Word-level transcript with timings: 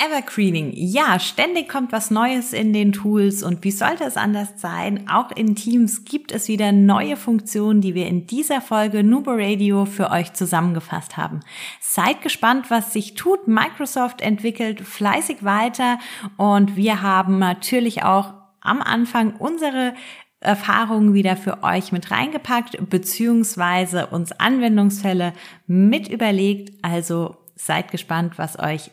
Evergreening. 0.00 0.70
Ja, 0.76 1.18
ständig 1.18 1.68
kommt 1.68 1.90
was 1.90 2.12
Neues 2.12 2.52
in 2.52 2.72
den 2.72 2.92
Tools 2.92 3.42
und 3.42 3.64
wie 3.64 3.72
sollte 3.72 4.04
es 4.04 4.16
anders 4.16 4.48
sein? 4.54 5.08
Auch 5.10 5.32
in 5.32 5.56
Teams 5.56 6.04
gibt 6.04 6.30
es 6.30 6.46
wieder 6.46 6.70
neue 6.70 7.16
Funktionen, 7.16 7.80
die 7.80 7.96
wir 7.96 8.06
in 8.06 8.24
dieser 8.28 8.60
Folge 8.60 9.02
Nubo 9.02 9.32
Radio 9.32 9.86
für 9.86 10.12
euch 10.12 10.34
zusammengefasst 10.34 11.16
haben. 11.16 11.40
Seid 11.80 12.22
gespannt, 12.22 12.70
was 12.70 12.92
sich 12.92 13.14
tut. 13.14 13.48
Microsoft 13.48 14.20
entwickelt 14.20 14.82
fleißig 14.82 15.42
weiter 15.42 15.98
und 16.36 16.76
wir 16.76 17.02
haben 17.02 17.40
natürlich 17.40 18.04
auch 18.04 18.34
am 18.60 18.80
Anfang 18.80 19.34
unsere 19.34 19.94
Erfahrungen 20.38 21.12
wieder 21.12 21.36
für 21.36 21.64
euch 21.64 21.90
mit 21.90 22.12
reingepackt, 22.12 22.88
beziehungsweise 22.88 24.06
uns 24.06 24.30
Anwendungsfälle 24.30 25.32
mit 25.66 26.06
überlegt. 26.06 26.72
Also 26.82 27.36
seid 27.56 27.90
gespannt, 27.90 28.38
was 28.38 28.56
euch 28.60 28.92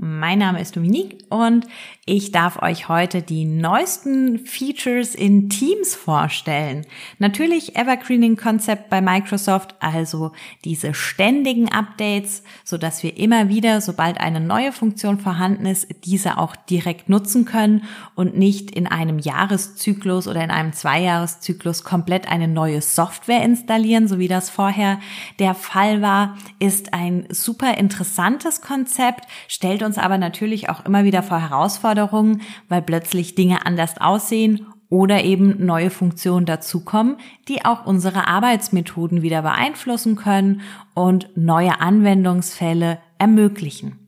Mein 0.00 0.38
Name 0.38 0.60
ist 0.60 0.76
Dominique 0.76 1.24
und 1.28 1.66
ich 2.06 2.30
darf 2.30 2.62
euch 2.62 2.88
heute 2.88 3.20
die 3.20 3.44
neuesten 3.44 4.38
Features 4.38 5.16
in 5.16 5.50
Teams 5.50 5.96
vorstellen. 5.96 6.86
Natürlich 7.18 7.74
Evergreening 7.74 8.36
Konzept 8.36 8.90
bei 8.90 9.00
Microsoft, 9.00 9.74
also 9.80 10.30
diese 10.64 10.94
ständigen 10.94 11.72
Updates, 11.72 12.44
so 12.62 12.78
dass 12.78 13.02
wir 13.02 13.16
immer 13.16 13.48
wieder, 13.48 13.80
sobald 13.80 14.20
eine 14.20 14.38
neue 14.38 14.70
Funktion 14.70 15.18
vorhanden 15.18 15.66
ist, 15.66 15.88
diese 16.04 16.38
auch 16.38 16.54
direkt 16.54 17.08
nutzen 17.08 17.44
können 17.44 17.82
und 18.14 18.38
nicht 18.38 18.70
in 18.70 18.86
einem 18.86 19.18
Jahreszyklus 19.18 20.28
oder 20.28 20.44
in 20.44 20.52
einem 20.52 20.72
Zweijahreszyklus 20.72 21.82
komplett 21.82 22.28
eine 22.28 22.46
neue 22.46 22.82
Software 22.82 23.42
installieren, 23.42 24.06
so 24.06 24.20
wie 24.20 24.28
das 24.28 24.48
vorher 24.48 25.00
der 25.40 25.56
Fall 25.56 26.02
war, 26.02 26.38
ist 26.60 26.94
ein 26.94 27.26
super 27.30 27.76
interessantes 27.76 28.60
Konzept, 28.60 29.28
stellt 29.48 29.82
uns 29.88 29.98
aber 29.98 30.18
natürlich 30.18 30.68
auch 30.68 30.84
immer 30.84 31.04
wieder 31.04 31.22
vor 31.24 31.40
Herausforderungen, 31.40 32.42
weil 32.68 32.82
plötzlich 32.82 33.34
Dinge 33.34 33.66
anders 33.66 34.00
aussehen 34.00 34.66
oder 34.90 35.24
eben 35.24 35.66
neue 35.66 35.90
Funktionen 35.90 36.46
dazukommen, 36.46 37.16
die 37.48 37.64
auch 37.64 37.84
unsere 37.84 38.28
Arbeitsmethoden 38.28 39.22
wieder 39.22 39.42
beeinflussen 39.42 40.16
können 40.16 40.60
und 40.94 41.28
neue 41.36 41.80
Anwendungsfälle 41.80 42.98
ermöglichen. 43.18 43.98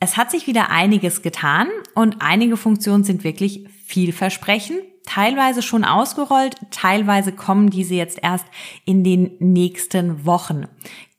Es 0.00 0.16
hat 0.16 0.30
sich 0.30 0.46
wieder 0.46 0.70
einiges 0.70 1.22
getan 1.22 1.66
und 1.94 2.16
einige 2.20 2.56
Funktionen 2.56 3.04
sind 3.04 3.24
wirklich 3.24 3.68
vielversprechend, 3.84 4.78
teilweise 5.06 5.62
schon 5.62 5.84
ausgerollt, 5.84 6.56
teilweise 6.70 7.32
kommen 7.32 7.70
diese 7.70 7.94
jetzt 7.94 8.20
erst 8.22 8.46
in 8.84 9.02
den 9.02 9.32
nächsten 9.40 10.24
Wochen. 10.24 10.66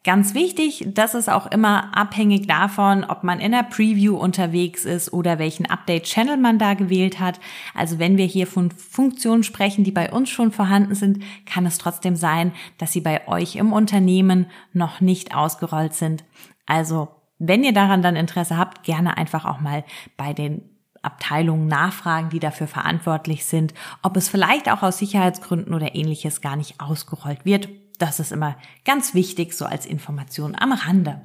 Ganz 0.06 0.34
wichtig, 0.34 0.88
das 0.94 1.14
ist 1.14 1.30
auch 1.30 1.48
immer 1.48 1.94
abhängig 1.96 2.48
davon, 2.48 3.04
ob 3.04 3.26
man 3.26 3.42
in 3.42 3.52
der 3.52 3.64
Preview 3.64 4.16
unterwegs 4.16 4.86
ist 4.86 5.12
oder 5.12 5.40
welchen 5.40 5.66
Update-Channel 5.66 6.38
man 6.38 6.58
da 6.58 6.74
gewählt 6.74 7.20
hat. 7.20 7.42
Also 7.76 8.00
wenn 8.00 8.16
wir 8.16 8.26
hier 8.26 8.48
von 8.48 8.72
Funktionen 8.72 9.44
sprechen, 9.44 9.84
die 9.84 9.92
bei 9.92 10.10
uns 10.10 10.30
schon 10.30 10.54
vorhanden 10.54 10.96
sind, 10.96 11.22
kann 11.46 11.66
es 11.66 11.78
trotzdem 11.78 12.16
sein, 12.16 12.54
dass 12.78 12.94
sie 12.94 13.02
bei 13.02 13.28
euch 13.28 13.58
im 13.58 13.74
Unternehmen 13.74 14.46
noch 14.72 15.02
nicht 15.02 15.36
ausgerollt 15.36 15.94
sind. 15.94 16.24
Also 16.66 17.10
wenn 17.38 17.66
ihr 17.66 17.74
daran 17.74 18.02
dann 18.02 18.16
Interesse 18.16 18.58
habt, 18.58 18.84
gerne 18.84 19.18
einfach 19.18 19.44
auch 19.44 19.60
mal 19.60 19.84
bei 20.16 20.32
den 20.32 20.62
Abteilungen 21.02 21.68
nachfragen, 21.68 22.30
die 22.30 22.40
dafür 22.40 22.68
verantwortlich 22.68 23.46
sind, 23.46 23.74
ob 24.02 24.16
es 24.16 24.30
vielleicht 24.30 24.72
auch 24.72 24.82
aus 24.82 24.98
Sicherheitsgründen 24.98 25.74
oder 25.74 25.94
ähnliches 25.94 26.40
gar 26.40 26.56
nicht 26.56 26.80
ausgerollt 26.80 27.44
wird 27.44 27.68
das 28.00 28.20
ist 28.20 28.32
immer 28.32 28.56
ganz 28.86 29.14
wichtig, 29.14 29.54
so 29.54 29.66
als 29.66 29.86
Information 29.86 30.56
am 30.58 30.72
Rande. 30.72 31.22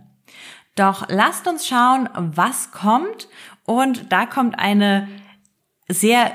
Doch 0.74 1.06
lasst 1.08 1.46
uns 1.46 1.66
schauen, 1.66 2.10
was 2.14 2.72
kommt. 2.72 3.28
Und 3.64 4.12
da 4.12 4.26
kommt 4.26 4.58
eine 4.58 5.08
sehr, 5.88 6.32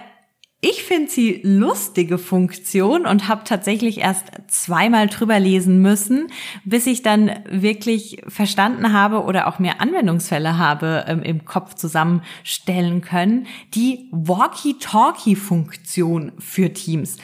ich 0.62 0.84
finde 0.84 1.12
sie 1.12 1.42
lustige 1.44 2.18
Funktion 2.18 3.06
und 3.06 3.28
habe 3.28 3.44
tatsächlich 3.44 3.98
erst 4.00 4.32
zweimal 4.48 5.08
drüber 5.08 5.38
lesen 5.40 5.82
müssen, 5.82 6.32
bis 6.64 6.88
ich 6.88 7.04
dann 7.04 7.44
wirklich 7.50 8.22
verstanden 8.28 8.94
habe 8.94 9.24
oder 9.24 9.48
auch 9.48 9.60
mehr 9.60 9.82
Anwendungsfälle 9.82 10.58
habe 10.58 11.04
ähm, 11.08 11.22
im 11.22 11.44
Kopf 11.46 11.76
zusammenstellen 11.76 13.02
können. 13.02 13.48
Die 13.76 14.08
Walkie-Talkie-Funktion 14.12 16.32
für 16.40 16.72
Teams. 16.72 17.18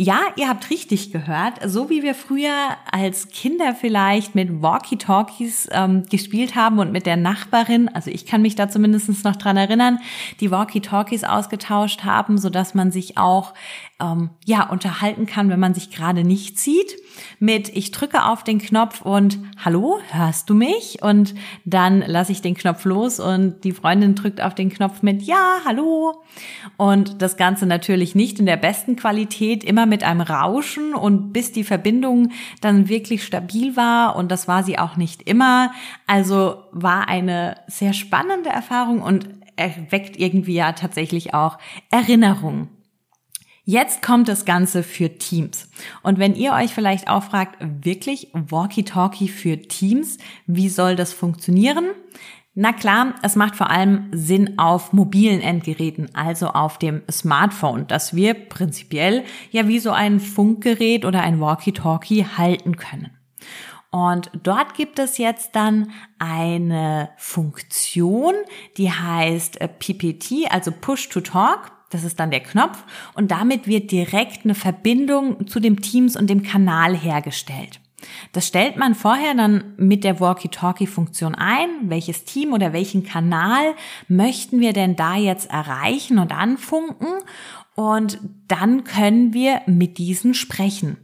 Ja, 0.00 0.20
ihr 0.36 0.48
habt 0.48 0.70
richtig 0.70 1.10
gehört. 1.10 1.54
So 1.66 1.90
wie 1.90 2.04
wir 2.04 2.14
früher 2.14 2.54
als 2.88 3.30
Kinder 3.30 3.74
vielleicht 3.74 4.36
mit 4.36 4.62
Walkie-Talkies 4.62 5.70
ähm, 5.72 6.04
gespielt 6.04 6.54
haben 6.54 6.78
und 6.78 6.92
mit 6.92 7.04
der 7.04 7.16
Nachbarin, 7.16 7.88
also 7.88 8.08
ich 8.08 8.24
kann 8.24 8.40
mich 8.40 8.54
da 8.54 8.68
zumindest 8.68 9.24
noch 9.24 9.34
dran 9.34 9.56
erinnern, 9.56 9.98
die 10.38 10.52
Walkie-Talkies 10.52 11.24
ausgetauscht 11.24 12.04
haben, 12.04 12.38
so 12.38 12.48
dass 12.48 12.74
man 12.74 12.92
sich 12.92 13.18
auch 13.18 13.54
ähm, 14.00 14.30
ja 14.44 14.68
unterhalten 14.68 15.26
kann, 15.26 15.50
wenn 15.50 15.58
man 15.58 15.74
sich 15.74 15.90
gerade 15.90 16.22
nicht 16.22 16.60
sieht. 16.60 16.94
Mit 17.38 17.68
ich 17.68 17.90
drücke 17.90 18.24
auf 18.24 18.44
den 18.44 18.58
Knopf 18.58 19.02
und 19.02 19.38
Hallo, 19.64 19.98
hörst 20.10 20.48
du 20.50 20.54
mich? 20.54 21.02
Und 21.02 21.34
dann 21.64 22.00
lasse 22.06 22.32
ich 22.32 22.42
den 22.42 22.54
Knopf 22.54 22.84
los 22.84 23.20
und 23.20 23.64
die 23.64 23.72
Freundin 23.72 24.14
drückt 24.14 24.40
auf 24.40 24.54
den 24.54 24.70
Knopf 24.70 25.02
mit 25.02 25.22
Ja, 25.22 25.60
hallo. 25.66 26.22
Und 26.76 27.22
das 27.22 27.36
Ganze 27.36 27.66
natürlich 27.66 28.14
nicht 28.14 28.38
in 28.38 28.46
der 28.46 28.56
besten 28.56 28.96
Qualität, 28.96 29.64
immer 29.64 29.86
mit 29.86 30.04
einem 30.04 30.20
Rauschen 30.20 30.94
und 30.94 31.32
bis 31.32 31.52
die 31.52 31.64
Verbindung 31.64 32.30
dann 32.60 32.88
wirklich 32.88 33.24
stabil 33.24 33.76
war 33.76 34.16
und 34.16 34.30
das 34.30 34.48
war 34.48 34.62
sie 34.62 34.78
auch 34.78 34.96
nicht 34.96 35.28
immer. 35.28 35.72
Also 36.06 36.64
war 36.72 37.08
eine 37.08 37.56
sehr 37.66 37.92
spannende 37.92 38.50
Erfahrung 38.50 39.02
und 39.02 39.28
erweckt 39.56 40.16
irgendwie 40.16 40.54
ja 40.54 40.72
tatsächlich 40.72 41.34
auch 41.34 41.58
Erinnerungen. 41.90 42.77
Jetzt 43.70 44.00
kommt 44.00 44.28
das 44.28 44.46
Ganze 44.46 44.82
für 44.82 45.18
Teams. 45.18 45.68
Und 46.02 46.18
wenn 46.18 46.34
ihr 46.34 46.54
euch 46.54 46.72
vielleicht 46.72 47.10
auch 47.10 47.22
fragt, 47.22 47.58
wirklich 47.60 48.30
Walkie-Talkie 48.32 49.28
für 49.28 49.60
Teams, 49.60 50.16
wie 50.46 50.70
soll 50.70 50.96
das 50.96 51.12
funktionieren? 51.12 51.90
Na 52.54 52.72
klar, 52.72 53.16
es 53.22 53.36
macht 53.36 53.56
vor 53.56 53.68
allem 53.68 54.08
Sinn 54.10 54.58
auf 54.58 54.94
mobilen 54.94 55.42
Endgeräten, 55.42 56.08
also 56.14 56.46
auf 56.46 56.78
dem 56.78 57.02
Smartphone, 57.10 57.86
das 57.86 58.16
wir 58.16 58.32
prinzipiell 58.32 59.22
ja 59.50 59.68
wie 59.68 59.80
so 59.80 59.90
ein 59.90 60.18
Funkgerät 60.18 61.04
oder 61.04 61.20
ein 61.20 61.38
Walkie-Talkie 61.38 62.24
halten 62.24 62.78
können. 62.78 63.10
Und 63.90 64.30
dort 64.42 64.72
gibt 64.72 64.98
es 64.98 65.18
jetzt 65.18 65.54
dann 65.54 65.92
eine 66.18 67.10
Funktion, 67.18 68.32
die 68.78 68.90
heißt 68.90 69.58
PPT, 69.58 70.50
also 70.50 70.72
Push 70.72 71.10
to 71.10 71.20
Talk. 71.20 71.77
Das 71.90 72.04
ist 72.04 72.20
dann 72.20 72.30
der 72.30 72.40
Knopf 72.40 72.84
und 73.14 73.30
damit 73.30 73.66
wird 73.66 73.90
direkt 73.90 74.44
eine 74.44 74.54
Verbindung 74.54 75.46
zu 75.46 75.60
dem 75.60 75.80
Teams 75.80 76.16
und 76.16 76.28
dem 76.28 76.42
Kanal 76.42 76.96
hergestellt. 76.96 77.80
Das 78.32 78.46
stellt 78.46 78.76
man 78.76 78.94
vorher 78.94 79.34
dann 79.34 79.74
mit 79.76 80.04
der 80.04 80.20
Walkie-Talkie-Funktion 80.20 81.34
ein. 81.34 81.68
Welches 81.82 82.24
Team 82.24 82.52
oder 82.52 82.72
welchen 82.72 83.02
Kanal 83.02 83.74
möchten 84.06 84.60
wir 84.60 84.72
denn 84.72 84.94
da 84.94 85.16
jetzt 85.16 85.50
erreichen 85.50 86.18
und 86.18 86.32
anfunken? 86.32 87.08
Und 87.74 88.18
dann 88.46 88.84
können 88.84 89.32
wir 89.32 89.62
mit 89.66 89.98
diesen 89.98 90.34
sprechen. 90.34 90.96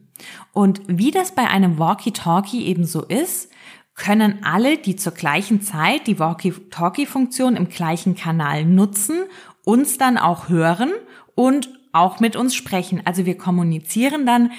Und 0.53 0.83
wie 0.87 1.11
das 1.11 1.35
bei 1.35 1.49
einem 1.49 1.79
Walkie-Talkie 1.79 2.65
eben 2.67 2.85
so 2.85 3.03
ist, 3.03 3.51
können 3.95 4.45
alle, 4.45 4.77
die 4.77 4.97
zur 4.97 5.13
gleichen 5.13 5.63
Zeit 5.63 6.07
die 6.07 6.19
Walkie-Talkie-Funktion 6.19 7.57
im 7.57 7.69
gleichen 7.69 8.15
Kanal 8.15 8.65
nutzen 8.65 9.25
uns 9.65 9.99
dann 9.99 10.19
auch 10.19 10.49
hören 10.49 10.93
und 11.35 11.69
auch 11.93 12.21
mit 12.21 12.37
uns 12.37 12.55
sprechen. 12.55 13.03
Also 13.05 13.25
wir 13.27 13.39
kommunizieren 13.39 14.27
dann 14.27 14.53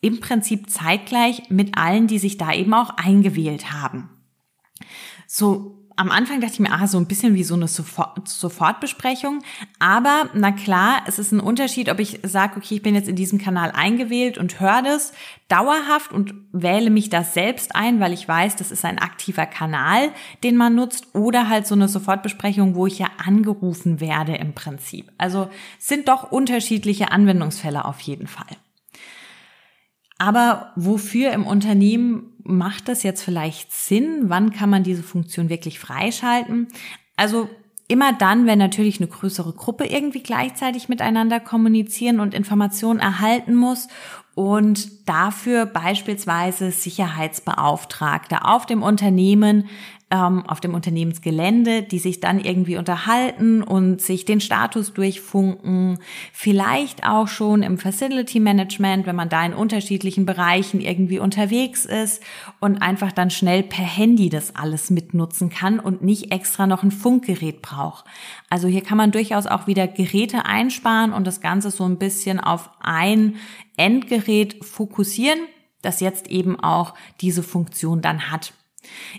im 0.00 0.20
Prinzip 0.20 0.70
zeitgleich 0.70 1.50
mit 1.50 1.76
allen, 1.76 2.06
die 2.06 2.18
sich 2.18 2.38
da 2.38 2.52
eben 2.52 2.74
auch 2.74 2.90
eingewählt 2.90 3.72
haben. 3.72 4.10
So 5.26 5.75
am 5.96 6.10
Anfang 6.10 6.40
dachte 6.40 6.54
ich 6.54 6.60
mir, 6.60 6.72
ah, 6.72 6.86
so 6.86 6.98
ein 6.98 7.06
bisschen 7.06 7.34
wie 7.34 7.44
so 7.44 7.54
eine 7.54 7.68
Sofort 7.68 8.28
Sofortbesprechung. 8.28 9.42
Aber 9.78 10.28
na 10.34 10.52
klar, 10.52 11.02
es 11.06 11.18
ist 11.18 11.32
ein 11.32 11.40
Unterschied, 11.40 11.90
ob 11.90 11.98
ich 11.98 12.20
sage, 12.22 12.58
okay, 12.58 12.76
ich 12.76 12.82
bin 12.82 12.94
jetzt 12.94 13.08
in 13.08 13.16
diesem 13.16 13.38
Kanal 13.38 13.72
eingewählt 13.74 14.36
und 14.38 14.60
höre 14.60 14.82
das 14.82 15.12
dauerhaft 15.48 16.12
und 16.12 16.34
wähle 16.52 16.90
mich 16.90 17.08
das 17.08 17.34
selbst 17.34 17.74
ein, 17.74 17.98
weil 18.00 18.12
ich 18.12 18.28
weiß, 18.28 18.56
das 18.56 18.70
ist 18.70 18.84
ein 18.84 18.98
aktiver 18.98 19.46
Kanal, 19.46 20.10
den 20.44 20.56
man 20.56 20.74
nutzt, 20.74 21.14
oder 21.14 21.48
halt 21.48 21.66
so 21.66 21.74
eine 21.74 21.88
Sofortbesprechung, 21.88 22.74
wo 22.74 22.86
ich 22.86 22.98
ja 22.98 23.08
angerufen 23.24 24.00
werde 24.00 24.36
im 24.36 24.52
Prinzip. 24.52 25.10
Also 25.18 25.48
sind 25.78 26.08
doch 26.08 26.30
unterschiedliche 26.30 27.10
Anwendungsfälle 27.10 27.84
auf 27.84 28.00
jeden 28.00 28.26
Fall. 28.26 28.56
Aber 30.18 30.72
wofür 30.76 31.32
im 31.32 31.46
Unternehmen 31.46 32.32
macht 32.42 32.88
das 32.88 33.02
jetzt 33.02 33.22
vielleicht 33.22 33.72
Sinn? 33.72 34.24
Wann 34.24 34.50
kann 34.50 34.70
man 34.70 34.82
diese 34.82 35.02
Funktion 35.02 35.48
wirklich 35.48 35.78
freischalten? 35.78 36.68
Also 37.16 37.48
immer 37.88 38.12
dann, 38.12 38.46
wenn 38.46 38.58
natürlich 38.58 39.00
eine 39.00 39.08
größere 39.08 39.52
Gruppe 39.52 39.86
irgendwie 39.86 40.22
gleichzeitig 40.22 40.88
miteinander 40.88 41.40
kommunizieren 41.40 42.20
und 42.20 42.34
Informationen 42.34 43.00
erhalten 43.00 43.54
muss 43.54 43.88
und 44.34 45.08
dafür 45.08 45.66
beispielsweise 45.66 46.70
Sicherheitsbeauftragte 46.70 48.44
auf 48.44 48.66
dem 48.66 48.82
Unternehmen 48.82 49.68
ähm, 50.08 50.46
auf 50.46 50.60
dem 50.60 50.74
Unternehmensgelände, 50.74 51.82
die 51.82 51.98
sich 51.98 52.20
dann 52.20 52.38
irgendwie 52.38 52.76
unterhalten 52.76 53.62
und 53.62 54.00
sich 54.00 54.24
den 54.24 54.40
Status 54.40 54.94
durchfunken. 54.94 55.98
Vielleicht 56.32 57.04
auch 57.04 57.26
schon 57.26 57.64
im 57.64 57.76
Facility 57.76 58.38
Management, 58.38 59.06
wenn 59.06 59.16
man 59.16 59.28
da 59.28 59.44
in 59.44 59.52
unterschiedlichen 59.52 60.24
Bereichen 60.24 60.80
irgendwie 60.80 61.18
unterwegs 61.18 61.84
ist 61.84 62.22
und 62.60 62.82
einfach 62.82 63.10
dann 63.10 63.30
schnell 63.30 63.64
per 63.64 63.84
Handy 63.84 64.28
das 64.28 64.54
alles 64.54 64.90
mitnutzen 64.90 65.50
kann 65.50 65.80
und 65.80 66.02
nicht 66.02 66.30
extra 66.30 66.68
noch 66.68 66.84
ein 66.84 66.92
Funkgerät 66.92 67.60
braucht. 67.60 68.04
Also 68.48 68.68
hier 68.68 68.82
kann 68.82 68.98
man 68.98 69.10
durchaus 69.10 69.46
auch 69.46 69.66
wieder 69.66 69.88
Geräte 69.88 70.44
einsparen 70.44 71.12
und 71.12 71.26
das 71.26 71.40
Ganze 71.40 71.72
so 71.72 71.84
ein 71.84 71.98
bisschen 71.98 72.38
auf 72.38 72.70
ein 72.80 73.36
Endgerät 73.76 74.64
fokussieren, 74.64 75.40
das 75.82 75.98
jetzt 75.98 76.28
eben 76.28 76.60
auch 76.60 76.94
diese 77.20 77.42
Funktion 77.42 78.02
dann 78.02 78.30
hat. 78.30 78.52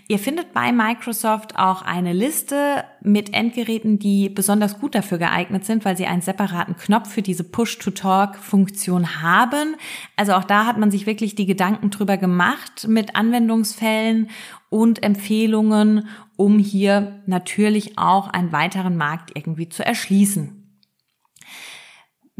Ihr 0.06 0.18
findet 0.18 0.52
bei 0.52 0.72
Microsoft 0.72 1.56
auch 1.56 1.82
eine 1.82 2.12
Liste 2.12 2.84
mit 3.02 3.34
Endgeräten, 3.34 3.98
die 3.98 4.28
besonders 4.28 4.78
gut 4.80 4.94
dafür 4.94 5.18
geeignet 5.18 5.64
sind, 5.64 5.84
weil 5.84 5.96
sie 5.96 6.06
einen 6.06 6.22
separaten 6.22 6.76
Knopf 6.76 7.10
für 7.10 7.22
diese 7.22 7.44
Push-to-Talk-Funktion 7.44 9.22
haben. 9.22 9.76
Also 10.16 10.34
auch 10.34 10.44
da 10.44 10.66
hat 10.66 10.78
man 10.78 10.90
sich 10.90 11.06
wirklich 11.06 11.34
die 11.34 11.46
Gedanken 11.46 11.90
drüber 11.90 12.16
gemacht 12.16 12.86
mit 12.88 13.16
Anwendungsfällen 13.16 14.30
und 14.70 15.02
Empfehlungen, 15.02 16.08
um 16.36 16.58
hier 16.58 17.20
natürlich 17.26 17.98
auch 17.98 18.28
einen 18.28 18.52
weiteren 18.52 18.96
Markt 18.96 19.30
irgendwie 19.34 19.68
zu 19.68 19.84
erschließen. 19.84 20.57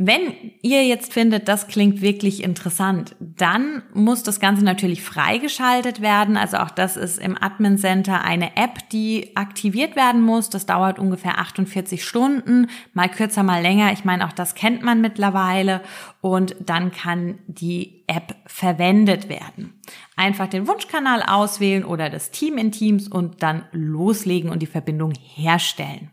Wenn 0.00 0.52
ihr 0.62 0.86
jetzt 0.86 1.12
findet, 1.12 1.48
das 1.48 1.66
klingt 1.66 2.00
wirklich 2.02 2.44
interessant, 2.44 3.16
dann 3.18 3.82
muss 3.94 4.22
das 4.22 4.38
Ganze 4.38 4.64
natürlich 4.64 5.02
freigeschaltet 5.02 6.00
werden. 6.00 6.36
Also 6.36 6.58
auch 6.58 6.70
das 6.70 6.96
ist 6.96 7.18
im 7.18 7.36
Admin 7.36 7.78
Center 7.78 8.22
eine 8.22 8.56
App, 8.56 8.88
die 8.90 9.34
aktiviert 9.34 9.96
werden 9.96 10.22
muss. 10.22 10.50
Das 10.50 10.66
dauert 10.66 11.00
ungefähr 11.00 11.40
48 11.40 12.04
Stunden, 12.04 12.68
mal 12.92 13.08
kürzer, 13.08 13.42
mal 13.42 13.60
länger. 13.60 13.90
Ich 13.92 14.04
meine, 14.04 14.24
auch 14.24 14.32
das 14.32 14.54
kennt 14.54 14.84
man 14.84 15.00
mittlerweile. 15.00 15.80
Und 16.20 16.54
dann 16.60 16.92
kann 16.92 17.40
die 17.48 18.04
App 18.06 18.36
verwendet 18.46 19.28
werden. 19.28 19.80
Einfach 20.14 20.46
den 20.46 20.68
Wunschkanal 20.68 21.24
auswählen 21.24 21.84
oder 21.84 22.08
das 22.08 22.30
Team 22.30 22.56
in 22.56 22.70
Teams 22.70 23.08
und 23.08 23.42
dann 23.42 23.64
loslegen 23.72 24.50
und 24.50 24.60
die 24.60 24.66
Verbindung 24.66 25.12
herstellen. 25.34 26.12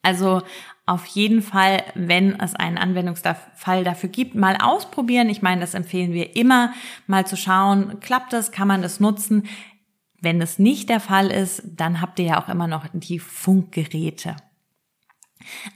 Also 0.00 0.40
auf 0.88 1.06
jeden 1.06 1.42
Fall, 1.42 1.84
wenn 1.94 2.38
es 2.40 2.54
einen 2.54 2.78
Anwendungsfall 2.78 3.84
dafür 3.84 4.08
gibt, 4.08 4.34
mal 4.34 4.56
ausprobieren. 4.56 5.28
Ich 5.28 5.42
meine, 5.42 5.60
das 5.60 5.74
empfehlen 5.74 6.12
wir 6.12 6.34
immer, 6.34 6.72
mal 7.06 7.26
zu 7.26 7.36
schauen, 7.36 8.00
klappt 8.00 8.32
das, 8.32 8.52
kann 8.52 8.68
man 8.68 8.82
das 8.82 8.98
nutzen. 8.98 9.44
Wenn 10.20 10.40
es 10.40 10.58
nicht 10.58 10.88
der 10.88 11.00
Fall 11.00 11.30
ist, 11.30 11.62
dann 11.64 12.00
habt 12.00 12.18
ihr 12.18 12.24
ja 12.24 12.42
auch 12.42 12.48
immer 12.48 12.66
noch 12.66 12.86
die 12.92 13.18
Funkgeräte. 13.18 14.36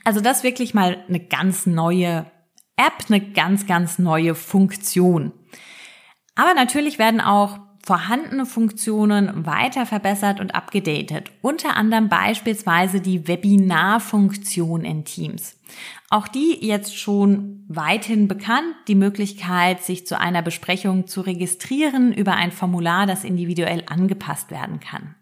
Also 0.04 0.20
das 0.20 0.42
wirklich 0.42 0.74
mal 0.74 1.04
eine 1.08 1.20
ganz 1.20 1.66
neue 1.66 2.26
App, 2.76 3.04
eine 3.08 3.20
ganz, 3.20 3.66
ganz 3.66 3.98
neue 3.98 4.34
Funktion. 4.34 5.32
Aber 6.34 6.54
natürlich 6.54 6.98
werden 6.98 7.20
auch 7.20 7.58
vorhandene 7.84 8.46
Funktionen 8.46 9.44
weiter 9.44 9.86
verbessert 9.86 10.40
und 10.40 10.54
abgedatet. 10.54 11.30
Unter 11.40 11.76
anderem 11.76 12.08
beispielsweise 12.08 13.00
die 13.00 13.26
Webinarfunktion 13.26 14.84
in 14.84 15.04
Teams. 15.04 15.58
Auch 16.10 16.28
die 16.28 16.58
jetzt 16.64 16.96
schon 16.96 17.64
weithin 17.68 18.28
bekannt, 18.28 18.74
die 18.86 18.94
Möglichkeit, 18.94 19.82
sich 19.82 20.06
zu 20.06 20.18
einer 20.18 20.42
Besprechung 20.42 21.06
zu 21.06 21.22
registrieren 21.22 22.12
über 22.12 22.34
ein 22.34 22.52
Formular, 22.52 23.06
das 23.06 23.24
individuell 23.24 23.82
angepasst 23.86 24.50
werden 24.50 24.78
kann. 24.78 25.14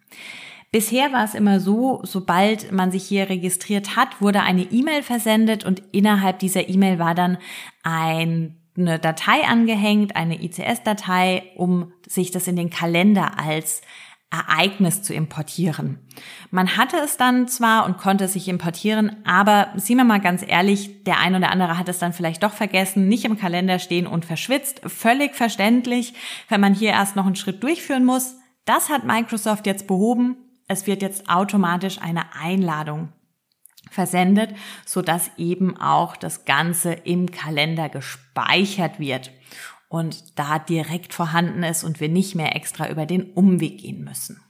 Bisher 0.72 1.12
war 1.12 1.24
es 1.24 1.34
immer 1.34 1.58
so, 1.58 2.00
sobald 2.04 2.70
man 2.70 2.92
sich 2.92 3.04
hier 3.04 3.28
registriert 3.28 3.96
hat, 3.96 4.20
wurde 4.20 4.42
eine 4.42 4.62
E-Mail 4.62 5.02
versendet 5.02 5.64
und 5.64 5.82
innerhalb 5.90 6.38
dieser 6.38 6.68
E-Mail 6.68 7.00
war 7.00 7.14
dann 7.14 7.38
ein 7.82 8.59
eine 8.76 8.98
Datei 8.98 9.44
angehängt, 9.46 10.16
eine 10.16 10.42
ICS-Datei, 10.42 11.42
um 11.56 11.92
sich 12.06 12.30
das 12.30 12.46
in 12.46 12.56
den 12.56 12.70
Kalender 12.70 13.38
als 13.38 13.82
Ereignis 14.30 15.02
zu 15.02 15.12
importieren. 15.12 15.98
Man 16.52 16.76
hatte 16.76 16.96
es 16.98 17.16
dann 17.16 17.48
zwar 17.48 17.84
und 17.84 17.98
konnte 17.98 18.24
es 18.24 18.34
sich 18.34 18.46
importieren, 18.46 19.16
aber 19.24 19.72
sehen 19.74 19.96
wir 19.96 20.04
mal 20.04 20.20
ganz 20.20 20.44
ehrlich, 20.46 21.02
der 21.02 21.18
ein 21.18 21.34
oder 21.34 21.50
andere 21.50 21.76
hat 21.76 21.88
es 21.88 21.98
dann 21.98 22.12
vielleicht 22.12 22.44
doch 22.44 22.52
vergessen, 22.52 23.08
nicht 23.08 23.24
im 23.24 23.36
Kalender 23.36 23.80
stehen 23.80 24.06
und 24.06 24.24
verschwitzt. 24.24 24.82
Völlig 24.86 25.34
verständlich, 25.34 26.14
wenn 26.48 26.60
man 26.60 26.74
hier 26.74 26.90
erst 26.90 27.16
noch 27.16 27.26
einen 27.26 27.34
Schritt 27.34 27.62
durchführen 27.62 28.04
muss. 28.04 28.36
Das 28.64 28.88
hat 28.88 29.04
Microsoft 29.04 29.66
jetzt 29.66 29.88
behoben. 29.88 30.36
Es 30.68 30.86
wird 30.86 31.02
jetzt 31.02 31.28
automatisch 31.28 32.00
eine 32.00 32.32
Einladung 32.40 33.12
versendet, 33.90 34.54
so 34.84 35.02
dass 35.02 35.30
eben 35.36 35.76
auch 35.76 36.16
das 36.16 36.44
Ganze 36.44 36.92
im 36.92 37.30
Kalender 37.30 37.88
gespeichert 37.88 38.98
wird 38.98 39.30
und 39.88 40.38
da 40.38 40.58
direkt 40.58 41.14
vorhanden 41.14 41.62
ist 41.62 41.84
und 41.84 42.00
wir 42.00 42.08
nicht 42.08 42.34
mehr 42.34 42.54
extra 42.54 42.88
über 42.88 43.06
den 43.06 43.32
Umweg 43.32 43.78
gehen 43.78 44.04
müssen. 44.04 44.40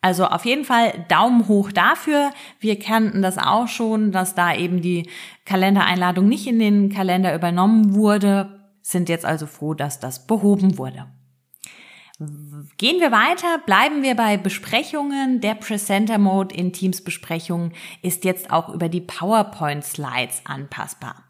Also 0.00 0.26
auf 0.26 0.44
jeden 0.44 0.64
Fall 0.64 1.04
Daumen 1.08 1.46
hoch 1.46 1.70
dafür. 1.70 2.32
Wir 2.58 2.78
kannten 2.78 3.22
das 3.22 3.38
auch 3.38 3.68
schon, 3.68 4.10
dass 4.10 4.34
da 4.34 4.52
eben 4.52 4.82
die 4.82 5.08
Kalendereinladung 5.44 6.26
nicht 6.26 6.48
in 6.48 6.58
den 6.58 6.88
Kalender 6.88 7.34
übernommen 7.34 7.94
wurde, 7.94 8.58
sind 8.82 9.08
jetzt 9.08 9.24
also 9.24 9.46
froh, 9.46 9.74
dass 9.74 10.00
das 10.00 10.26
behoben 10.26 10.76
wurde. 10.76 11.06
Gehen 12.76 13.00
wir 13.00 13.10
weiter, 13.10 13.58
bleiben 13.64 14.02
wir 14.02 14.14
bei 14.14 14.36
Besprechungen. 14.36 15.40
Der 15.40 15.54
Presenter 15.54 16.18
Mode 16.18 16.54
in 16.54 16.72
Teams 16.72 17.02
Besprechungen 17.02 17.72
ist 18.02 18.24
jetzt 18.24 18.50
auch 18.50 18.68
über 18.68 18.88
die 18.88 19.00
PowerPoint 19.00 19.84
Slides 19.84 20.42
anpassbar. 20.44 21.24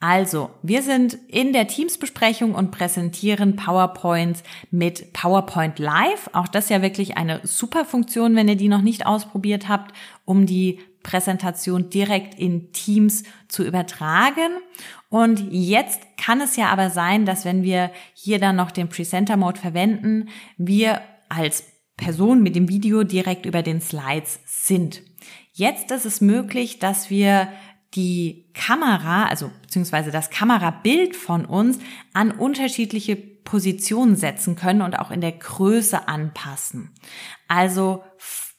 Also, 0.00 0.50
wir 0.62 0.82
sind 0.82 1.18
in 1.26 1.52
der 1.52 1.66
Teams-Besprechung 1.66 2.54
und 2.54 2.70
präsentieren 2.70 3.56
PowerPoints 3.56 4.44
mit 4.70 5.12
PowerPoint 5.12 5.80
Live. 5.80 6.30
Auch 6.32 6.46
das 6.46 6.64
ist 6.64 6.70
ja 6.70 6.82
wirklich 6.82 7.16
eine 7.16 7.40
super 7.42 7.84
Funktion, 7.84 8.36
wenn 8.36 8.46
ihr 8.46 8.54
die 8.54 8.68
noch 8.68 8.82
nicht 8.82 9.06
ausprobiert 9.06 9.68
habt, 9.68 9.92
um 10.24 10.46
die 10.46 10.78
Präsentation 11.08 11.88
direkt 11.88 12.38
in 12.38 12.70
Teams 12.72 13.22
zu 13.48 13.64
übertragen. 13.64 14.58
Und 15.08 15.48
jetzt 15.50 16.02
kann 16.18 16.42
es 16.42 16.56
ja 16.56 16.68
aber 16.68 16.90
sein, 16.90 17.24
dass 17.24 17.46
wenn 17.46 17.62
wir 17.62 17.90
hier 18.12 18.38
dann 18.38 18.56
noch 18.56 18.70
den 18.70 18.90
Presenter 18.90 19.38
Mode 19.38 19.58
verwenden, 19.58 20.28
wir 20.58 21.00
als 21.30 21.64
Person 21.96 22.42
mit 22.42 22.54
dem 22.56 22.68
Video 22.68 23.04
direkt 23.04 23.46
über 23.46 23.62
den 23.62 23.80
Slides 23.80 24.40
sind. 24.44 25.02
Jetzt 25.52 25.90
ist 25.92 26.04
es 26.04 26.20
möglich, 26.20 26.78
dass 26.78 27.08
wir 27.08 27.48
die 27.94 28.50
Kamera, 28.52 29.24
also 29.28 29.50
beziehungsweise 29.62 30.10
das 30.10 30.28
Kamerabild 30.28 31.16
von 31.16 31.46
uns 31.46 31.78
an 32.12 32.32
unterschiedliche 32.32 33.16
Positionen 33.16 34.14
setzen 34.14 34.56
können 34.56 34.82
und 34.82 34.98
auch 34.98 35.10
in 35.10 35.22
der 35.22 35.32
Größe 35.32 36.06
anpassen. 36.06 36.94
Also 37.48 38.04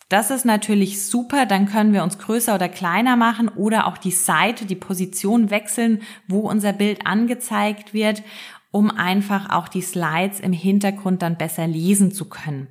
das 0.09 0.31
ist 0.31 0.43
natürlich 0.43 1.05
super, 1.05 1.45
dann 1.45 1.67
können 1.67 1.93
wir 1.93 2.03
uns 2.03 2.17
größer 2.17 2.55
oder 2.55 2.67
kleiner 2.67 3.15
machen 3.15 3.47
oder 3.47 3.85
auch 3.85 3.97
die 3.97 4.11
Seite, 4.11 4.65
die 4.65 4.75
Position 4.75 5.51
wechseln, 5.51 6.01
wo 6.27 6.39
unser 6.39 6.73
Bild 6.73 7.05
angezeigt 7.05 7.93
wird, 7.93 8.23
um 8.71 8.89
einfach 8.89 9.51
auch 9.51 9.67
die 9.67 9.81
Slides 9.81 10.39
im 10.39 10.51
Hintergrund 10.51 11.21
dann 11.21 11.37
besser 11.37 11.67
lesen 11.67 12.11
zu 12.11 12.27
können. 12.27 12.67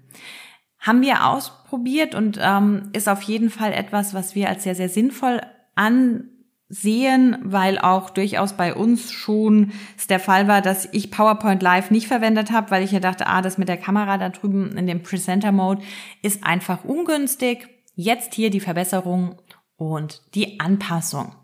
Haben 0.80 1.00
wir 1.02 1.26
ausprobiert 1.26 2.14
und 2.14 2.38
ähm, 2.40 2.90
ist 2.92 3.09
auf 3.09 3.23
jeden 3.23 3.50
Fall 3.50 3.73
etwas, 3.73 4.14
was 4.14 4.35
wir 4.35 4.49
als 4.49 4.64
sehr, 4.64 4.75
sehr 4.75 4.88
sinnvoll 4.88 5.40
an 5.76 6.28
sehen, 6.68 7.38
weil 7.42 7.78
auch 7.78 8.10
durchaus 8.10 8.52
bei 8.52 8.75
uns 8.75 9.10
schon 9.10 9.72
es 9.96 10.06
der 10.06 10.20
Fall 10.20 10.48
war, 10.48 10.60
dass 10.60 10.88
ich 10.92 11.10
PowerPoint 11.10 11.62
Live 11.62 11.90
nicht 11.90 12.08
verwendet 12.08 12.50
habe, 12.52 12.70
weil 12.70 12.82
ich 12.82 12.92
ja 12.92 13.00
dachte, 13.00 13.26
ah, 13.26 13.40
das 13.40 13.56
mit 13.56 13.68
der 13.68 13.78
Kamera 13.78 14.18
da 14.18 14.28
drüben 14.28 14.76
in 14.76 14.87
dem 14.87 15.02
Presenter 15.02 15.52
Mode 15.52 15.82
ist 16.22 16.44
einfach 16.44 16.84
ungünstig. 16.84 17.68
Jetzt 17.94 18.34
hier 18.34 18.50
die 18.50 18.60
Verbesserung 18.60 19.37
und 19.76 20.22
die 20.34 20.60
Anpassung. 20.60 21.34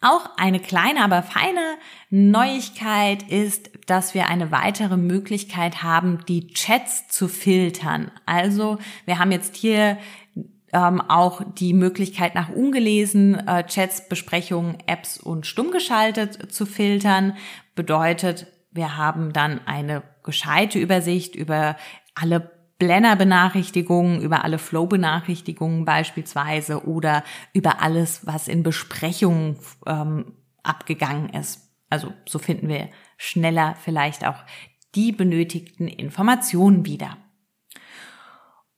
Auch 0.00 0.28
eine 0.36 0.60
kleine, 0.60 1.02
aber 1.02 1.22
feine 1.22 1.78
Neuigkeit 2.10 3.22
ist, 3.22 3.70
dass 3.86 4.12
wir 4.12 4.26
eine 4.26 4.50
weitere 4.50 4.98
Möglichkeit 4.98 5.82
haben, 5.82 6.18
die 6.28 6.48
Chats 6.48 7.08
zu 7.08 7.26
filtern. 7.26 8.10
Also 8.26 8.78
wir 9.06 9.18
haben 9.18 9.32
jetzt 9.32 9.56
hier 9.56 9.96
ähm, 10.74 11.00
auch 11.00 11.40
die 11.56 11.72
Möglichkeit 11.72 12.34
nach 12.34 12.50
ungelesen 12.50 13.36
äh, 13.46 13.64
Chats, 13.64 14.08
Besprechungen, 14.08 14.76
Apps 14.86 15.18
und 15.18 15.46
stumm 15.46 15.70
geschaltet 15.70 16.52
zu 16.52 16.66
filtern. 16.66 17.36
Bedeutet, 17.76 18.48
wir 18.72 18.96
haben 18.96 19.32
dann 19.32 19.60
eine 19.66 20.02
gescheite 20.24 20.80
Übersicht 20.80 21.36
über 21.36 21.76
alle 22.16 22.50
Blender-Benachrichtigungen, 22.78 24.20
über 24.20 24.42
alle 24.42 24.58
Flow-Benachrichtigungen 24.58 25.84
beispielsweise 25.84 26.84
oder 26.84 27.22
über 27.52 27.80
alles, 27.80 28.26
was 28.26 28.48
in 28.48 28.64
Besprechungen 28.64 29.56
ähm, 29.86 30.34
abgegangen 30.64 31.28
ist. 31.28 31.70
Also 31.88 32.12
so 32.28 32.40
finden 32.40 32.68
wir 32.68 32.88
schneller 33.16 33.76
vielleicht 33.80 34.26
auch 34.26 34.42
die 34.96 35.12
benötigten 35.12 35.86
Informationen 35.86 36.84
wieder. 36.84 37.16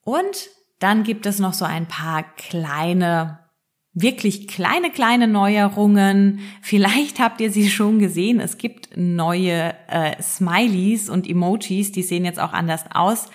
Und 0.03 0.51
dann 0.79 1.03
gibt 1.03 1.27
es 1.27 1.39
noch 1.39 1.53
so 1.53 1.65
ein 1.65 1.87
paar 1.87 2.23
kleine 2.37 3.47
wirklich 3.99 4.47
kleine, 4.47 4.91
kleine 4.91 5.27
Neuerungen. 5.27 6.41
Vielleicht 6.61 7.19
habt 7.19 7.41
ihr 7.41 7.51
sie 7.51 7.71
schon 7.71 7.99
gesehen. 7.99 8.41
Es 8.41 8.59
gibt 8.59 8.91
neue 8.95 9.75
äh, 9.89 10.23
Smileys 10.23 11.09
und 11.09 11.29
Emojis, 11.29 11.93
die 11.93 12.03
sehen 12.03 12.27
jetzt 12.27 12.39
auch 12.39 12.53
anders 12.53 12.85
aus. 12.93 13.29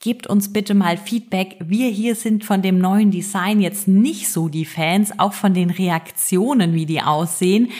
Gebt 0.00 0.26
uns 0.26 0.52
bitte 0.52 0.74
mal 0.74 0.96
Feedback. 0.96 1.56
Wir 1.60 1.88
hier 1.88 2.16
sind 2.16 2.44
von 2.44 2.62
dem 2.62 2.78
neuen 2.78 3.12
Design 3.12 3.60
jetzt 3.60 3.86
nicht 3.88 4.28
so 4.28 4.48
die 4.48 4.64
Fans, 4.64 5.18
auch 5.18 5.32
von 5.32 5.54
den 5.54 5.70
Reaktionen, 5.70 6.74
wie 6.74 6.86
die 6.86 7.02
aussehen. 7.02 7.70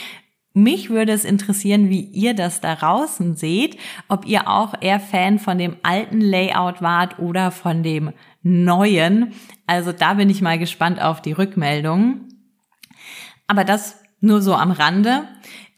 Mich 0.63 0.89
würde 0.89 1.13
es 1.13 1.25
interessieren, 1.25 1.89
wie 1.89 2.01
ihr 2.01 2.33
das 2.33 2.59
da 2.59 2.75
draußen 2.75 3.35
seht, 3.35 3.77
ob 4.07 4.25
ihr 4.25 4.47
auch 4.47 4.73
eher 4.81 4.99
Fan 4.99 5.39
von 5.39 5.57
dem 5.57 5.77
alten 5.83 6.19
Layout 6.19 6.81
wart 6.81 7.17
oder 7.19 7.51
von 7.51 7.81
dem 7.81 8.11
neuen. 8.43 9.33
Also 9.67 9.91
da 9.91 10.15
bin 10.15 10.29
ich 10.29 10.41
mal 10.41 10.59
gespannt 10.59 11.01
auf 11.01 11.21
die 11.21 11.31
Rückmeldung. 11.31 12.27
Aber 13.47 13.63
das 13.63 14.01
nur 14.21 14.41
so 14.41 14.53
am 14.53 14.71
Rande. 14.71 15.27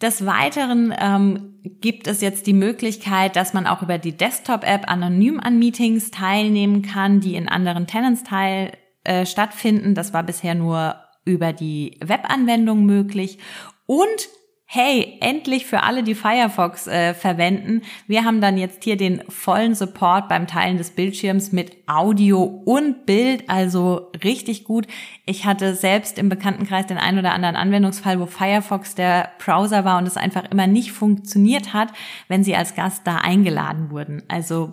Des 0.02 0.26
Weiteren 0.26 0.94
ähm, 1.00 1.60
gibt 1.80 2.08
es 2.08 2.22
jetzt 2.22 2.48
die 2.48 2.54
Möglichkeit, 2.54 3.36
dass 3.36 3.54
man 3.54 3.68
auch 3.68 3.84
über 3.84 4.00
die 4.00 4.18
Desktop-App 4.18 4.90
anonym 4.90 5.40
an 5.40 5.60
Meetings 5.60 6.10
teilnehmen 6.10 6.82
kann, 6.82 7.20
die 7.20 7.36
in 7.36 7.48
anderen 7.48 7.86
Tenants 7.86 8.24
teil, 8.24 8.72
äh, 9.04 9.28
stattfinden. 9.28 9.94
Das 9.94 10.12
war 10.12 10.24
bisher 10.24 10.56
nur 10.56 10.96
über 11.24 11.54
die 11.54 12.00
Webanwendung 12.04 12.84
möglich. 12.84 13.38
Und 13.86 14.30
hey, 14.74 15.18
endlich 15.20 15.66
für 15.66 15.84
alle, 15.84 16.02
die 16.02 16.16
Firefox 16.16 16.88
äh, 16.88 17.14
verwenden. 17.14 17.82
Wir 18.08 18.24
haben 18.24 18.40
dann 18.40 18.58
jetzt 18.58 18.86
hier 18.86 18.96
den 18.96 19.22
vollen 19.28 19.76
Support 19.76 20.30
beim 20.30 20.48
Teilen 20.48 20.78
des 20.78 20.92
Bildschirms 20.92 21.52
mit 21.52 21.76
Audio 21.88 22.42
und 22.42 23.06
Bild, 23.06 23.50
also 23.50 24.10
richtig 24.24 24.64
gut. 24.64 24.88
Ich 25.26 25.46
hatte 25.46 25.76
selbst 25.76 26.18
im 26.18 26.30
Bekanntenkreis 26.30 26.88
den 26.88 27.00
einen 27.00 27.20
oder 27.20 27.34
anderen 27.34 27.58
Anwendungsfall, 27.58 28.22
wo 28.22 28.28
Firefox 28.28 28.96
der 28.96 29.34
Browser 29.40 29.84
war 29.84 29.98
und 29.98 30.08
es 30.08 30.16
einfach 30.16 30.50
immer 30.50 30.68
nicht 30.68 30.94
funktioniert 30.94 31.74
hat, 31.74 31.90
wenn 32.30 32.46
sie 32.46 32.56
als 32.56 32.74
Gast 32.74 33.06
da 33.06 33.18
eingeladen 33.18 33.92
wurden. 33.92 34.24
Also 34.30 34.70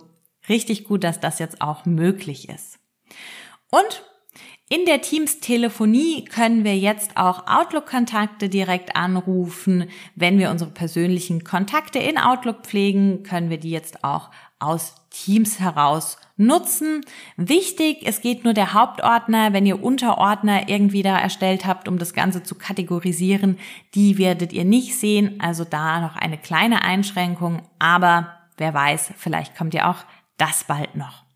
richtig 0.47 0.85
gut, 0.85 1.03
dass 1.03 1.19
das 1.19 1.39
jetzt 1.39 1.61
auch 1.61 1.83
möglich 1.83 2.47
ist. 2.47 2.79
Und 3.69 4.08
in 4.71 4.85
der 4.85 5.01
Teams-Telefonie 5.01 6.25
können 6.25 6.63
wir 6.63 6.77
jetzt 6.77 7.17
auch 7.17 7.47
Outlook-Kontakte 7.47 8.49
direkt 8.49 8.95
anrufen. 8.95 9.89
Wenn 10.13 10.37
wir 10.37 10.51
unsere 10.51 10.69
persönlichen 10.69 11.43
Kontakte 11.43 11.97
in 11.97 12.19
Outlook 12.19 12.61
pflegen, 12.61 13.23
können 13.23 13.49
wir 13.49 13.57
die 13.57 13.71
jetzt 13.71 14.03
auch 14.03 14.29
aus 14.59 14.93
Teams 15.09 15.59
heraus 15.59 16.17
nutzen. 16.37 17.01
Wichtig, 17.35 18.03
es 18.05 18.21
geht 18.21 18.43
nur 18.43 18.53
der 18.53 18.73
Hauptordner. 18.73 19.53
Wenn 19.53 19.65
ihr 19.65 19.83
Unterordner 19.83 20.69
irgendwie 20.69 21.01
da 21.01 21.17
erstellt 21.17 21.65
habt, 21.65 21.87
um 21.87 21.97
das 21.97 22.13
Ganze 22.13 22.43
zu 22.43 22.53
kategorisieren, 22.53 23.57
die 23.95 24.19
werdet 24.19 24.53
ihr 24.53 24.65
nicht 24.65 24.95
sehen. 24.95 25.39
Also 25.39 25.63
da 25.63 25.99
noch 25.99 26.15
eine 26.15 26.37
kleine 26.37 26.83
Einschränkung. 26.83 27.63
Aber 27.79 28.37
wer 28.57 28.73
weiß, 28.73 29.13
vielleicht 29.17 29.57
kommt 29.57 29.73
ja 29.73 29.89
auch 29.89 30.05
das 30.37 30.65
bald 30.65 30.95
noch. 30.95 31.28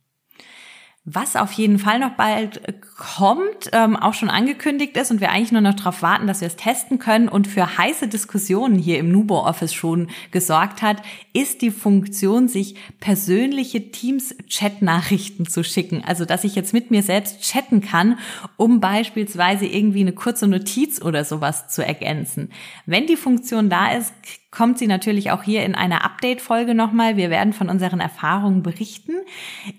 Was 1.06 1.36
auf 1.36 1.52
jeden 1.52 1.80
Fall 1.80 2.00
noch 2.00 2.12
bald 2.12 2.66
äh, 2.66 2.72
kommt, 2.98 3.70
ähm, 3.74 3.98
auch 3.98 4.14
schon 4.14 4.30
angekündigt 4.30 4.96
ist 4.96 5.12
und 5.12 5.20
wir 5.20 5.32
eigentlich 5.32 5.52
nur 5.52 5.60
noch 5.60 5.74
darauf 5.74 6.02
warten, 6.02 6.28
dass 6.28 6.40
wir 6.40 6.48
es 6.48 6.56
testen 6.56 6.98
können 6.98 7.28
und 7.28 7.46
für 7.46 7.78
heiße 7.78 8.08
Diskussionen 8.08 8.80
hier 8.80 9.00
im 9.00 9.12
Nubo 9.12 9.46
Office 9.46 9.74
schon 9.74 10.08
gesorgt 10.32 10.82
hat, 10.82 11.02
ist 11.34 11.62
die 11.62 11.72
Funktion, 11.72 12.48
sich 12.48 12.76
persönliche 13.02 13.92
Teams-Chat-Nachrichten 13.92 15.46
zu 15.46 15.66
schicken. 15.66 16.06
Also, 16.06 16.24
dass 16.24 16.46
ich 16.46 16.56
jetzt 16.56 16.72
mit 16.72 16.90
mir 16.90 17.04
selbst 17.04 17.42
chatten 17.42 17.82
kann, 17.82 18.18
um 18.56 18.80
beispielsweise 18.80 19.66
irgendwie 19.66 20.02
eine 20.02 20.14
kurze 20.14 20.48
Notiz 20.48 21.02
oder 21.02 21.26
sowas 21.26 21.68
zu 21.68 21.86
ergänzen. 21.86 22.50
Wenn 22.86 23.08
die 23.08 23.18
Funktion 23.18 23.70
da 23.70 23.92
ist, 23.92 24.14
kommt 24.54 24.78
sie 24.78 24.86
natürlich 24.86 25.32
auch 25.32 25.42
hier 25.42 25.66
in 25.66 25.74
einer 25.74 26.06
Update-Folge 26.06 26.76
nochmal. 26.76 27.18
Wir 27.18 27.32
werden 27.32 27.54
von 27.54 27.70
unseren 27.70 28.00
Erfahrungen 28.00 28.62
berichten. 28.62 29.14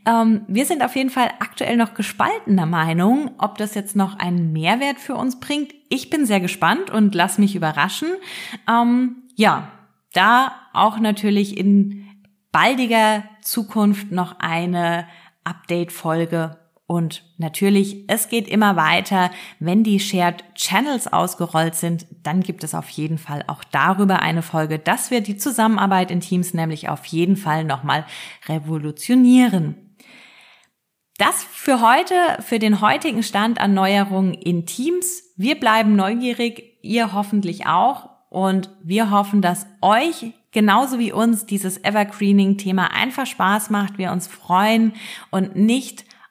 Ähm, 0.05 0.43
wir 0.49 0.67
sind 0.67 0.83
auf 0.83 0.97
jeden 0.97 1.11
Fall 1.11 1.31
aktuell 1.39 1.77
noch 1.77 1.95
gespaltener 1.95 2.67
Meinung, 2.67 3.31
ob 3.39 3.57
das 3.57 3.77
jetzt 3.77 3.95
noch 3.95 4.19
einen 4.19 4.53
Mehrwert 4.53 4.99
für 4.99 5.15
uns 5.15 5.39
bringt. 5.39 5.73
Ich 5.91 6.11
bin 6.11 6.27
sehr 6.27 6.41
gespannt 6.41 6.91
und 6.91 7.15
lass 7.15 7.39
mich 7.39 7.55
überraschen. 7.55 8.09
Ähm, 8.69 9.23
ja, 9.37 9.69
da 10.13 10.53
auch 10.73 10.99
natürlich 10.99 11.57
in 11.57 12.09
baldiger 12.51 13.23
Zukunft 13.43 14.11
noch 14.11 14.41
eine 14.41 15.07
Update-Folge 15.45 16.59
und 16.87 17.25
natürlich, 17.39 18.05
es 18.09 18.29
geht 18.29 18.47
immer 18.47 18.77
weiter. 18.77 19.31
Wenn 19.59 19.85
die 19.85 20.01
Shared 20.01 20.45
Channels 20.55 21.11
ausgerollt 21.11 21.75
sind, 21.75 22.07
dann 22.23 22.41
gibt 22.41 22.63
es 22.63 22.75
auf 22.75 22.91
jeden 22.91 23.17
Fall 23.17 23.43
auch 23.47 23.65
darüber 23.65 24.21
eine 24.21 24.43
Folge, 24.43 24.79
dass 24.79 25.11
wir 25.11 25.23
die 25.23 25.39
Zusammenarbeit 25.39 26.11
in 26.11 26.21
Teams 26.21 26.53
nämlich 26.53 26.91
auf 26.91 27.07
jeden 27.07 27.37
Fall 27.37 27.65
nochmal 27.65 28.05
revolutionieren. 28.49 29.97
Das 31.17 31.45
für 31.45 31.81
heute, 31.81 32.15
für 32.43 32.59
den 32.59 32.81
heutigen 32.83 33.23
Stand 33.23 33.61
an 33.61 33.73
Neuerungen 33.73 34.35
in 34.35 34.67
Teams. 34.67 35.23
Wir 35.37 35.59
bleiben 35.59 35.97
neugierig, 35.97 36.79
ihr 36.83 37.15
hoffentlich 37.15 37.67
auch. 37.67 38.11
Und 38.29 38.69
wir 38.83 39.11
hoffen, 39.11 39.41
dass 39.41 39.67
euch 39.81 40.33
genauso 40.51 40.99
wie 40.99 41.13
uns 41.13 41.47
dieses 41.47 41.83
Evergreening-Thema 41.83 42.93
einfach 42.93 43.27
Spaß 43.27 43.71
macht, 43.71 43.97
wir 43.97 44.11
uns 44.13 44.27
freuen 44.27 44.93
und 45.31 45.57
nicht 45.57 46.05